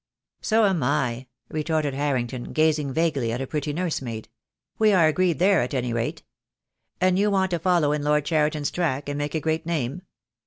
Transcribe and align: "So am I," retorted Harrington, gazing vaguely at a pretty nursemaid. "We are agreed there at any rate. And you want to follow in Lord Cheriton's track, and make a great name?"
"So 0.41 0.65
am 0.65 0.81
I," 0.81 1.27
retorted 1.51 1.93
Harrington, 1.93 2.53
gazing 2.53 2.91
vaguely 2.91 3.31
at 3.31 3.39
a 3.39 3.45
pretty 3.45 3.71
nursemaid. 3.71 4.29
"We 4.79 4.93
are 4.93 5.05
agreed 5.05 5.37
there 5.37 5.61
at 5.61 5.75
any 5.75 5.93
rate. 5.93 6.23
And 6.99 7.19
you 7.19 7.29
want 7.29 7.51
to 7.51 7.59
follow 7.59 7.91
in 7.91 8.01
Lord 8.01 8.25
Cheriton's 8.25 8.71
track, 8.71 9.07
and 9.07 9.17
make 9.19 9.35
a 9.35 9.39
great 9.39 9.67
name?" 9.67 10.01